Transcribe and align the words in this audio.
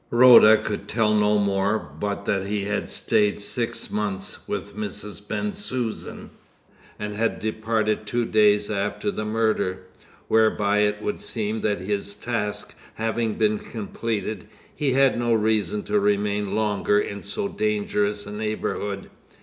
Rhoda 0.09 0.57
could 0.57 0.87
tell 0.87 1.13
no 1.13 1.37
more 1.37 1.77
but 1.77 2.25
that 2.25 2.47
he 2.47 2.63
had 2.63 2.89
stayed 2.89 3.39
six 3.39 3.91
months 3.91 4.47
with 4.47 4.75
Mrs. 4.75 5.21
Bensusan, 5.27 6.31
and 6.97 7.13
had 7.13 7.37
departed 7.37 8.07
two 8.07 8.25
days 8.25 8.71
after 8.71 9.11
the 9.11 9.23
murder; 9.25 9.83
whereby 10.27 10.79
it 10.79 11.03
would 11.03 11.19
seem 11.19 11.61
that 11.61 11.81
his 11.81 12.15
task 12.15 12.73
having 12.95 13.35
been 13.35 13.59
completed, 13.59 14.47
he 14.75 14.93
had 14.93 15.19
no 15.19 15.35
reason 15.35 15.83
to 15.83 15.99
remain 15.99 16.55
longer 16.55 16.99
in 16.99 17.21
so 17.21 17.47
dangerous 17.47 18.25
a 18.25 18.31
neighbourhood. 18.31 19.11